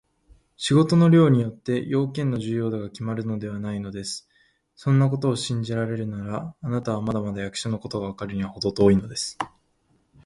[0.57, 4.27] 仕事の量によって、用件の重要度がきまるのではないのです。
[4.75, 9.37] そんなことを信じられるなら、あなたはまだまだ役所のことがわかるのにはほど遠いのです。